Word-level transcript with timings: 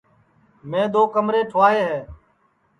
میں 0.69 0.85
دؔو 0.93 1.01
کمرے 1.13 1.41
ٹُھوائے 1.49 1.81
ہے 1.89 2.01